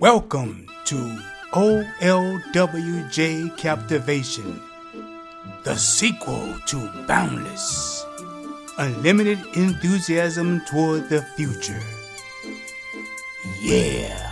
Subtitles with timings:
[0.00, 0.94] Welcome to
[1.50, 4.62] OLWJ Captivation,
[5.64, 8.06] the sequel to Boundless.
[8.78, 11.82] Unlimited enthusiasm toward the future.
[13.60, 14.24] Yeah.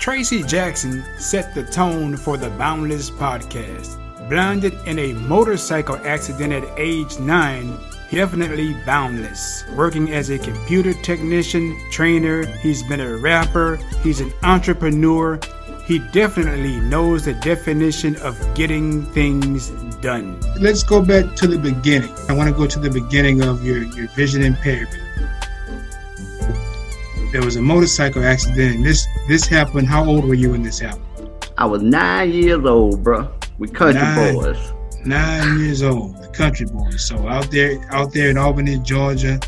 [0.00, 3.98] Tracy Jackson set the tone for the Boundless podcast.
[4.30, 7.78] Blinded in a motorcycle accident at age 9,
[8.12, 9.64] definitely boundless.
[9.74, 15.40] Working as a computer technician, trainer, he's been a rapper, he's an entrepreneur.
[15.86, 19.70] He definitely knows the definition of getting things
[20.00, 20.38] done.
[20.60, 22.14] Let's go back to the beginning.
[22.28, 25.00] I want to go to the beginning of your, your vision impairment.
[27.32, 28.84] There was a motorcycle accident.
[28.84, 29.88] This this happened.
[29.88, 31.30] How old were you when this happened?
[31.56, 33.32] I was nine years old, bro.
[33.58, 34.34] We country Nine.
[34.34, 34.72] boys.
[35.04, 36.90] Nine years old, the country boy.
[36.92, 39.40] So out there, out there in Albany, Georgia,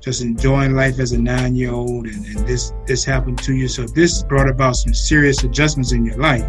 [0.00, 3.68] just enjoying life as a nine-year-old, and, and this this happened to you.
[3.68, 6.44] So this brought about some serious adjustments in your life.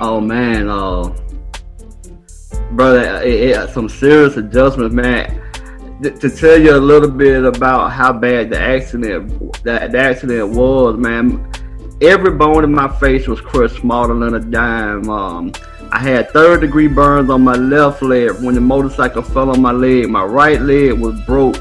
[0.00, 1.14] Oh man, uh,
[2.72, 5.40] brother, it, it, some serious adjustments, man.
[6.02, 10.48] Th- to tell you a little bit about how bad the accident that the accident
[10.48, 11.48] was, man.
[12.00, 15.08] Every bone in my face was crushed smaller than a dime.
[15.08, 15.52] Um,
[15.94, 19.70] I had third degree burns on my left leg when the motorcycle fell on my
[19.70, 20.08] leg.
[20.08, 21.56] My right leg was broke.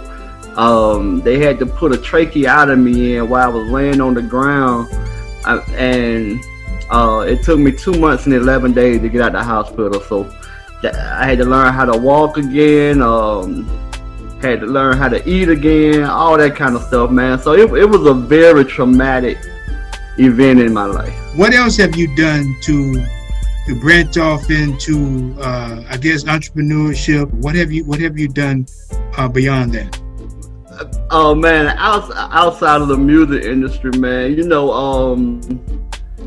[0.58, 4.88] Um, they had to put a tracheotomy in while I was laying on the ground,
[5.46, 6.44] I, and
[6.90, 10.02] uh, it took me two months and 11 days to get out of the hospital.
[10.02, 10.24] So
[10.82, 13.04] that- I had to learn how to walk again.
[13.04, 13.66] Um,
[14.42, 17.38] had to learn how to eat again, all that kind of stuff, man.
[17.40, 19.38] So it, it was a very traumatic
[20.18, 21.14] event in my life.
[21.36, 23.06] What else have you done to
[23.68, 27.32] to branch off into, uh, I guess, entrepreneurship?
[27.32, 28.66] What have you What have you done
[29.18, 30.00] uh, beyond that?
[31.12, 35.40] Oh man, outs- outside of the music industry, man, you know, um,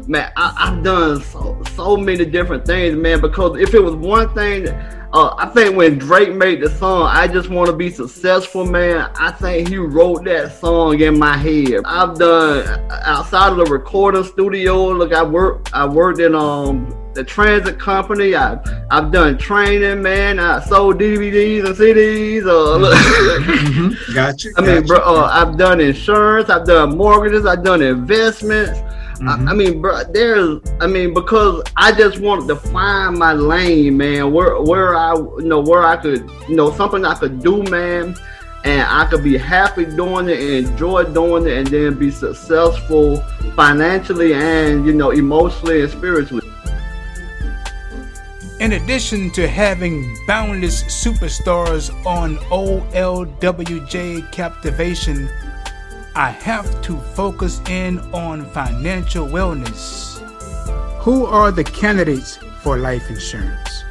[0.07, 3.21] man, I, I've done so, so many different things, man.
[3.21, 7.27] Because if it was one thing, uh, I think when Drake made the song, I
[7.27, 9.11] just want to be successful, man.
[9.19, 11.81] I think he wrote that song in my head.
[11.85, 14.89] I've done outside of the recording studio.
[14.91, 18.37] Look, I work, I worked in um the transit company.
[18.37, 18.59] I
[18.91, 20.39] I've done training, man.
[20.39, 22.47] I sold DVDs and CDs.
[22.47, 22.95] Uh, look.
[22.95, 24.15] Mm-hmm.
[24.15, 24.49] Gotcha.
[24.57, 24.87] I mean, gotcha.
[24.87, 28.79] bro, uh, I've done insurance, I've done mortgages, I've done investments.
[29.19, 29.49] Mhm.
[29.49, 33.97] I, I mean, bro, there's, I mean, because I just wanted to find my lane,
[33.97, 37.63] man, where where I, you know, where I could, you know, something I could do,
[37.65, 38.15] man,
[38.65, 43.23] and I could be happy doing it, and enjoy doing it, and then be successful
[43.55, 46.46] financially and you know, emotionally and spiritually.
[48.59, 55.29] In addition to having boundless superstars on OLWJ Captivation,
[56.15, 60.17] I have to focus in on financial wellness.
[61.03, 63.85] Who are the candidates for life insurance?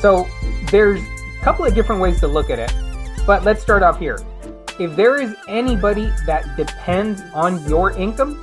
[0.00, 0.28] So
[0.70, 2.72] there's a couple of different ways to look at it,
[3.26, 4.20] but let's start off here.
[4.78, 8.38] If there is anybody that depends on your income,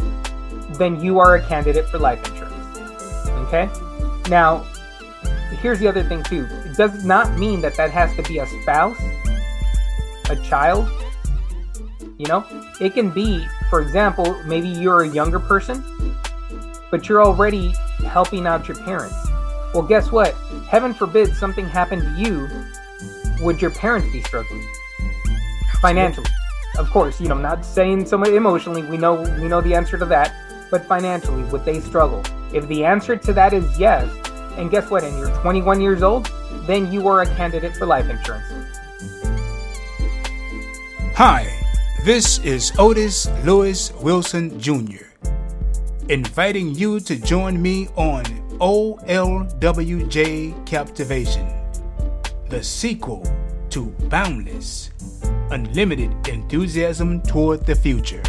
[0.74, 2.78] then you are a candidate for life insurance.
[3.48, 3.70] Okay?
[4.30, 4.66] Now,
[5.56, 6.48] here's the other thing too.
[6.66, 9.00] It does not mean that that has to be a spouse,
[10.30, 10.90] a child.
[12.18, 12.46] You know,
[12.80, 15.84] it can be, for example, maybe you're a younger person,
[16.92, 17.74] but you're already
[18.06, 19.16] helping out your parents.
[19.74, 20.34] Well, guess what?
[20.70, 22.48] Heaven forbid something happened to you.
[23.44, 24.66] Would your parents be struggling
[25.82, 26.30] financially?
[26.78, 28.84] Of course, you know, I'm not saying so much emotionally.
[28.84, 30.34] We know we know the answer to that,
[30.72, 32.24] but financially, would they struggle?
[32.54, 34.10] If the answer to that is yes,
[34.58, 35.04] and guess what?
[35.04, 36.32] And you're 21 years old,
[36.66, 38.46] then you are a candidate for life insurance.
[41.16, 41.48] Hi,
[42.04, 45.06] this is Otis Lewis Wilson Jr.,
[46.10, 48.24] inviting you to join me on
[48.60, 51.48] OLWJ Captivation,
[52.50, 53.24] the sequel
[53.70, 54.92] to Boundless
[55.52, 58.24] Unlimited Enthusiasm Toward the Future.